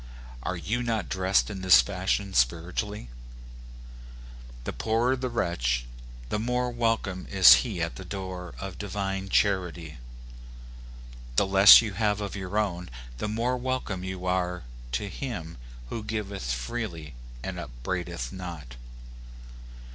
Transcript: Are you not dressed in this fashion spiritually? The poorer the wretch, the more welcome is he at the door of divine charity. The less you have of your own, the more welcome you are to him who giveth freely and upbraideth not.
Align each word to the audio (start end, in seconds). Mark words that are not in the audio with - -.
Are 0.41 0.57
you 0.57 0.81
not 0.81 1.09
dressed 1.09 1.51
in 1.51 1.61
this 1.61 1.79
fashion 1.79 2.33
spiritually? 2.33 3.09
The 4.63 4.73
poorer 4.73 5.15
the 5.15 5.29
wretch, 5.29 5.85
the 6.29 6.39
more 6.39 6.71
welcome 6.71 7.27
is 7.29 7.57
he 7.61 7.83
at 7.83 7.97
the 7.97 8.03
door 8.03 8.55
of 8.57 8.79
divine 8.79 9.29
charity. 9.29 9.99
The 11.35 11.45
less 11.45 11.83
you 11.83 11.93
have 11.93 12.19
of 12.19 12.35
your 12.35 12.57
own, 12.57 12.89
the 13.19 13.29
more 13.29 13.55
welcome 13.57 14.03
you 14.03 14.25
are 14.25 14.63
to 14.93 15.07
him 15.07 15.59
who 15.91 16.03
giveth 16.03 16.51
freely 16.51 17.13
and 17.43 17.59
upbraideth 17.59 18.31
not. 18.33 18.73